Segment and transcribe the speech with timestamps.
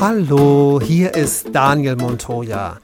[0.00, 2.80] Hallo, hier ist Daniel Montoya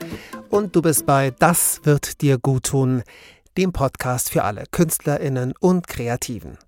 [0.50, 3.04] und du bist bei Das wird dir gut tun,
[3.56, 6.58] dem Podcast für alle Künstlerinnen und Kreativen.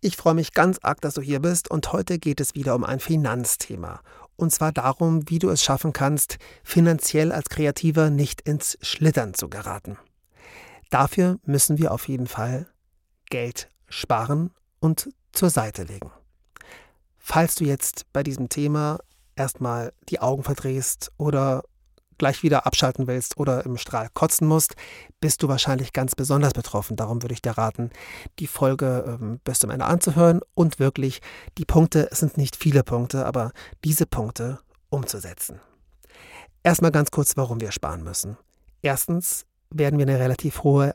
[0.00, 2.84] Ich freue mich ganz arg, dass du hier bist und heute geht es wieder um
[2.84, 4.00] ein Finanzthema.
[4.36, 9.48] Und zwar darum, wie du es schaffen kannst, finanziell als Kreativer nicht ins Schlittern zu
[9.48, 9.98] geraten.
[10.90, 12.68] Dafür müssen wir auf jeden Fall
[13.28, 16.12] Geld sparen und zur Seite legen.
[17.18, 19.00] Falls du jetzt bei diesem Thema
[19.36, 21.62] erstmal die Augen verdrehst oder
[22.18, 24.74] gleich wieder abschalten willst oder im Strahl kotzen musst,
[25.20, 26.96] bist du wahrscheinlich ganz besonders betroffen.
[26.96, 27.90] Darum würde ich dir raten,
[28.38, 31.20] die Folge ähm, bis zum Ende anzuhören und wirklich
[31.58, 33.52] die Punkte, es sind nicht viele Punkte, aber
[33.84, 34.60] diese Punkte
[34.90, 35.60] umzusetzen.
[36.62, 38.36] Erstmal ganz kurz, warum wir sparen müssen.
[38.80, 40.94] Erstens werden wir eine relativ hohe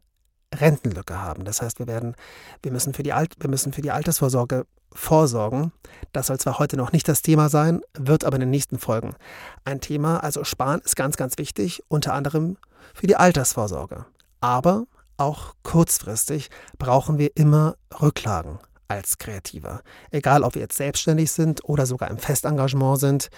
[0.53, 1.45] Rentenlücke haben.
[1.45, 2.15] Das heißt, wir werden,
[2.63, 5.71] wir müssen für die, Alt, wir müssen für die Altersvorsorge vorsorgen.
[6.11, 9.15] Das soll zwar heute noch nicht das Thema sein, wird aber in den nächsten Folgen
[9.63, 10.23] ein Thema.
[10.23, 12.57] Also Sparen ist ganz, ganz wichtig, unter anderem
[12.93, 14.05] für die Altersvorsorge.
[14.41, 14.85] Aber
[15.17, 19.81] auch kurzfristig brauchen wir immer Rücklagen als Kreativer.
[20.11, 23.29] Egal, ob wir jetzt selbstständig sind oder sogar im Festengagement sind.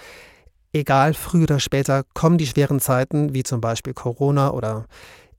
[0.72, 4.86] Egal, früher oder später kommen die schweren Zeiten, wie zum Beispiel Corona oder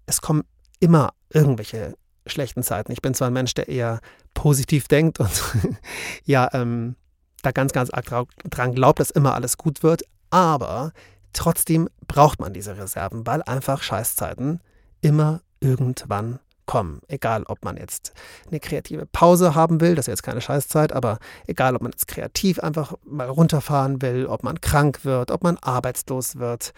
[0.06, 0.44] es kommen
[0.84, 1.96] immer irgendwelche
[2.26, 2.92] schlechten Zeiten.
[2.92, 4.02] Ich bin zwar ein Mensch, der eher
[4.34, 5.32] positiv denkt und
[6.26, 6.96] ja, ähm,
[7.42, 10.92] da ganz, ganz arg dran glaubt, dass immer alles gut wird, aber
[11.32, 14.60] trotzdem braucht man diese Reserven, weil einfach Scheißzeiten
[15.02, 17.02] immer irgendwann kommen.
[17.08, 18.14] Egal, ob man jetzt
[18.50, 22.08] eine kreative Pause haben will, das ist jetzt keine Scheißzeit, aber egal, ob man jetzt
[22.08, 26.74] kreativ einfach mal runterfahren will, ob man krank wird, ob man arbeitslos wird,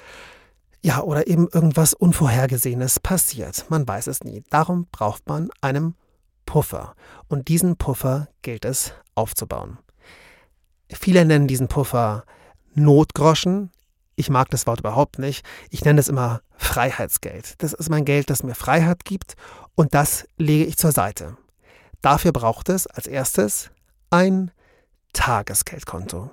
[0.85, 3.65] ja, oder eben irgendwas Unvorhergesehenes passiert.
[3.69, 4.43] Man weiß es nie.
[4.51, 5.95] Darum braucht man einen
[6.45, 6.93] Puffer.
[7.27, 9.79] Und diesen Puffer gilt es aufzubauen.
[10.91, 12.23] Viele nennen diesen Puffer
[12.75, 13.71] Notgroschen.
[14.15, 15.43] Ich mag das Wort überhaupt nicht.
[15.71, 17.55] Ich nenne es immer Freiheitsgeld.
[17.63, 19.33] Das ist mein Geld, das mir Freiheit gibt
[19.73, 21.35] und das lege ich zur Seite.
[22.03, 23.71] Dafür braucht es als erstes
[24.11, 24.51] ein
[25.13, 26.29] Tagesgeldkonto.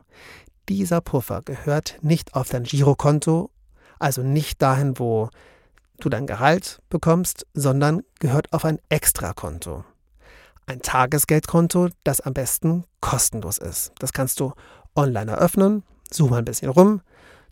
[0.68, 3.48] Dieser Puffer gehört nicht auf dein Girokonto
[4.02, 5.30] also nicht dahin, wo
[5.98, 9.84] du dein Gehalt bekommst, sondern gehört auf ein Extrakonto.
[10.66, 13.92] Ein Tagesgeldkonto, das am besten kostenlos ist.
[13.98, 14.52] Das kannst du
[14.94, 15.82] online eröffnen.
[16.10, 17.00] Such mal ein bisschen rum.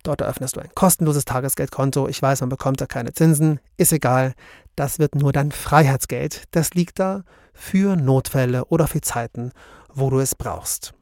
[0.03, 2.09] Dort eröffnest du ein kostenloses Tagesgeldkonto.
[2.09, 3.61] Ich weiß, man bekommt da keine Zinsen.
[3.77, 4.34] Ist egal.
[4.77, 6.44] Das wird nur dein Freiheitsgeld.
[6.53, 7.22] Das liegt da
[7.53, 9.53] für Notfälle oder für Zeiten,
[9.93, 10.94] wo du es brauchst.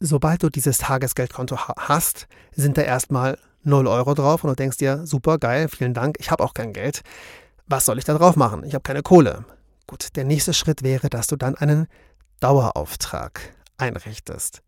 [0.00, 5.06] Sobald du dieses Tagesgeldkonto hast, sind da erstmal 0 Euro drauf und du denkst dir,
[5.06, 7.02] super geil, vielen Dank, ich habe auch kein Geld.
[7.66, 8.64] Was soll ich da drauf machen?
[8.64, 9.44] Ich habe keine Kohle.
[9.86, 11.88] Gut, der nächste Schritt wäre, dass du dann einen
[12.40, 13.40] Dauerauftrag
[13.76, 14.62] einrichtest.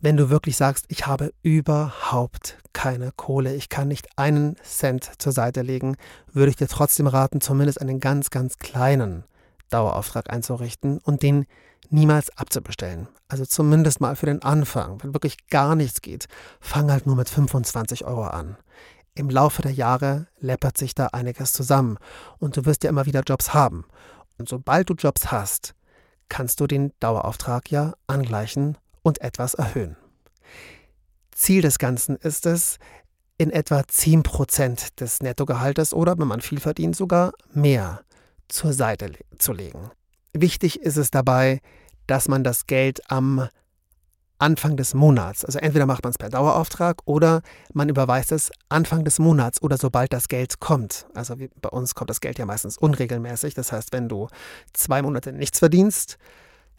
[0.00, 5.32] Wenn du wirklich sagst, ich habe überhaupt keine Kohle, ich kann nicht einen Cent zur
[5.32, 5.96] Seite legen,
[6.32, 9.24] würde ich dir trotzdem raten, zumindest einen ganz, ganz kleinen
[9.70, 11.46] Dauerauftrag einzurichten und den
[11.90, 13.08] niemals abzubestellen.
[13.28, 16.26] Also zumindest mal für den Anfang, wenn wirklich gar nichts geht,
[16.60, 18.56] fang halt nur mit 25 Euro an.
[19.14, 21.98] Im Laufe der Jahre läppert sich da einiges zusammen
[22.38, 23.84] und du wirst ja immer wieder Jobs haben.
[24.38, 25.74] Und sobald du Jobs hast,
[26.28, 29.96] kannst du den Dauerauftrag ja angleichen und etwas erhöhen.
[31.32, 32.78] Ziel des Ganzen ist es,
[33.38, 38.02] in etwa 10% des Nettogehaltes oder, wenn man viel verdient, sogar mehr
[38.48, 39.90] zur Seite zu legen.
[40.40, 41.60] Wichtig ist es dabei,
[42.06, 43.48] dass man das Geld am
[44.38, 47.40] Anfang des Monats, also entweder macht man es per Dauerauftrag oder
[47.72, 51.06] man überweist es Anfang des Monats oder sobald das Geld kommt.
[51.14, 53.54] Also bei uns kommt das Geld ja meistens unregelmäßig.
[53.54, 54.28] Das heißt, wenn du
[54.74, 56.18] zwei Monate nichts verdienst,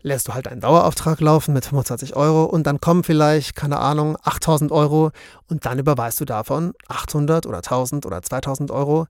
[0.03, 4.18] lässt du halt einen Dauerauftrag laufen mit 25 Euro und dann kommen vielleicht, keine Ahnung,
[4.22, 5.09] 8000 Euro
[5.47, 9.07] und dann überweist du davon 800 oder 1000 oder 2000 Euro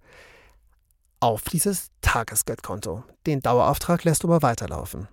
[1.19, 3.03] auf dieses Tagesgeldkonto.
[3.25, 5.07] Den Dauerauftrag lässt du aber weiterlaufen.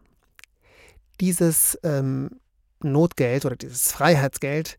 [1.20, 2.40] Dieses ähm,
[2.80, 4.78] Notgeld oder dieses Freiheitsgeld,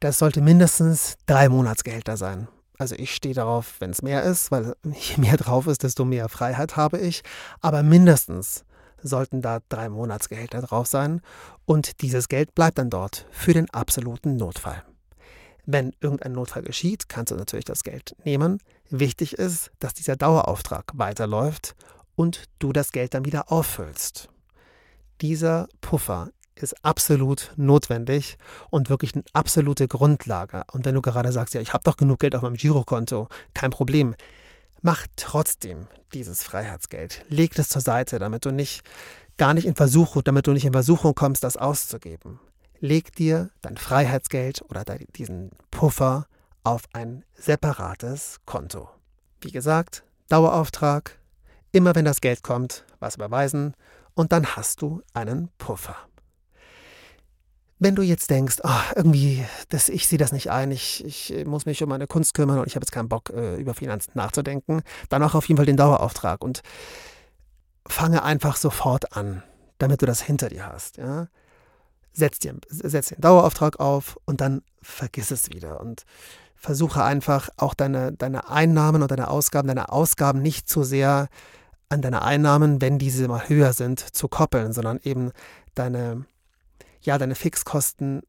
[0.00, 2.48] das sollte mindestens drei Monatsgehälter sein.
[2.78, 6.28] Also ich stehe darauf, wenn es mehr ist, weil je mehr drauf ist, desto mehr
[6.28, 7.22] Freiheit habe ich.
[7.60, 8.64] Aber mindestens
[9.02, 11.20] sollten da drei Monatsgehälter drauf sein
[11.64, 14.82] und dieses Geld bleibt dann dort für den absoluten Notfall.
[15.64, 18.58] Wenn irgendein Notfall geschieht, kannst du natürlich das Geld nehmen.
[18.92, 21.74] Wichtig ist, dass dieser Dauerauftrag weiterläuft
[22.14, 24.28] und du das Geld dann wieder auffüllst.
[25.20, 28.36] Dieser Puffer ist absolut notwendig
[28.70, 30.62] und wirklich eine absolute Grundlage.
[30.72, 33.70] Und wenn du gerade sagst, ja, ich habe doch genug Geld auf meinem Girokonto, kein
[33.70, 34.14] Problem.
[34.82, 37.24] Mach trotzdem dieses Freiheitsgeld.
[37.28, 38.82] Leg es zur Seite, damit du nicht
[39.38, 42.38] gar nicht in Versuchung, damit du nicht in Versuchung kommst, das auszugeben
[42.82, 44.84] leg dir dein Freiheitsgeld oder
[45.16, 46.26] diesen Puffer
[46.64, 48.88] auf ein separates Konto.
[49.40, 51.18] Wie gesagt, Dauerauftrag,
[51.72, 53.74] immer wenn das Geld kommt, was überweisen
[54.14, 55.96] und dann hast du einen Puffer.
[57.78, 61.66] Wenn du jetzt denkst, oh, irgendwie, das, ich sehe das nicht ein, ich, ich muss
[61.66, 64.82] mich um meine Kunst kümmern und ich habe jetzt keinen Bock, äh, über Finanzen nachzudenken,
[65.08, 66.62] dann auch auf jeden Fall den Dauerauftrag und
[67.88, 69.42] fange einfach sofort an,
[69.78, 70.98] damit du das hinter dir hast.
[70.98, 71.26] Ja?
[72.12, 75.80] Setz, dir, setz den Dauerauftrag auf und dann vergiss es wieder.
[75.80, 76.04] Und
[76.54, 81.28] versuche einfach auch deine, deine Einnahmen und deine Ausgaben, deine Ausgaben nicht zu sehr
[81.88, 85.32] an deine Einnahmen, wenn diese mal höher sind, zu koppeln, sondern eben
[85.74, 86.24] deine
[87.02, 88.22] ja, deine Fixkosten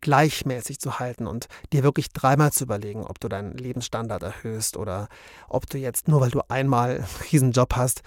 [0.00, 5.08] gleichmäßig zu halten und dir wirklich dreimal zu überlegen, ob du deinen Lebensstandard erhöhst oder
[5.48, 8.02] ob du jetzt nur weil du einmal einen Riesenjob hast,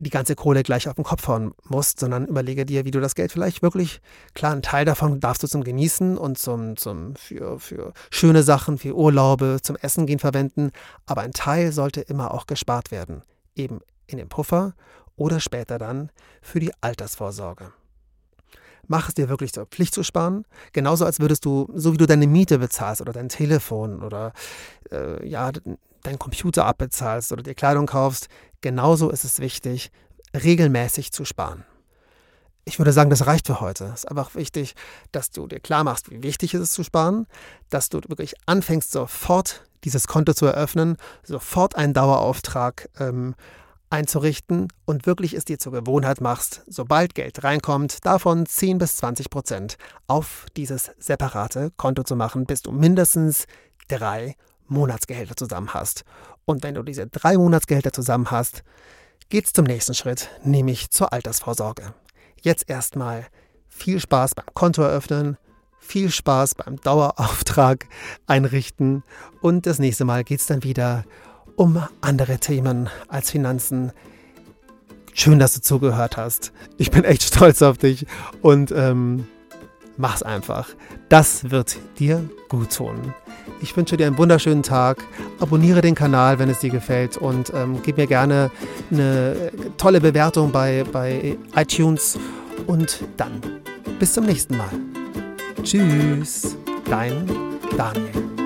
[0.00, 3.14] die ganze Kohle gleich auf den Kopf hauen musst, sondern überlege dir, wie du das
[3.14, 4.00] Geld vielleicht wirklich,
[4.34, 8.78] klar, einen Teil davon darfst du zum Genießen und zum, zum für, für schöne Sachen,
[8.78, 10.70] für Urlaube, zum Essen gehen verwenden,
[11.06, 13.22] aber ein Teil sollte immer auch gespart werden,
[13.54, 14.74] eben in den Puffer
[15.16, 16.10] oder später dann
[16.40, 17.72] für die Altersvorsorge.
[18.86, 20.44] Mach es dir wirklich zur Pflicht zu sparen.
[20.72, 24.32] Genauso als würdest du, so wie du deine Miete bezahlst oder dein Telefon oder
[24.90, 25.52] äh, ja,
[26.02, 28.28] deinen Computer abbezahlst oder dir Kleidung kaufst,
[28.60, 29.90] genauso ist es wichtig,
[30.34, 31.64] regelmäßig zu sparen.
[32.64, 33.86] Ich würde sagen, das reicht für heute.
[33.86, 34.74] Es ist einfach wichtig,
[35.12, 37.26] dass du dir klar machst, wie wichtig es ist zu sparen,
[37.68, 43.34] dass du wirklich anfängst, sofort dieses Konto zu eröffnen, sofort einen Dauerauftrag ähm,
[43.88, 49.30] einzurichten und wirklich es dir zur Gewohnheit machst, sobald Geld reinkommt, davon 10 bis 20
[49.30, 49.76] Prozent
[50.06, 53.46] auf dieses separate Konto zu machen, bis du mindestens
[53.88, 54.36] drei
[54.70, 56.04] Monatsgehälter zusammen hast.
[56.44, 58.62] Und wenn du diese drei Monatsgehälter zusammen hast,
[59.28, 61.94] geht's zum nächsten Schritt, nämlich zur Altersvorsorge.
[62.40, 63.26] Jetzt erstmal
[63.68, 65.36] viel Spaß beim Konto eröffnen,
[65.78, 67.86] viel Spaß beim Dauerauftrag
[68.26, 69.02] einrichten
[69.40, 71.04] und das nächste Mal geht's dann wieder
[71.56, 73.92] um andere Themen als Finanzen.
[75.12, 76.52] Schön, dass du zugehört hast.
[76.78, 78.06] Ich bin echt stolz auf dich
[78.42, 79.26] und ähm,
[79.96, 80.68] mach's einfach.
[81.08, 83.14] Das wird dir gut tun.
[83.60, 85.04] Ich wünsche dir einen wunderschönen Tag.
[85.38, 88.50] Abonniere den Kanal, wenn es dir gefällt und ähm, gib mir gerne
[88.90, 92.18] eine tolle Bewertung bei, bei iTunes.
[92.66, 93.40] Und dann
[93.98, 94.70] bis zum nächsten Mal.
[95.62, 96.56] Tschüss,
[96.88, 97.26] dein
[97.76, 98.39] Daniel.